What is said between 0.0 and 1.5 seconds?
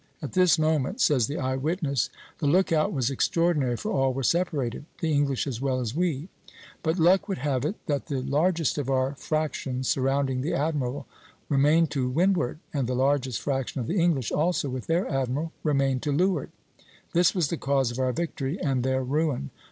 "At this moment," says the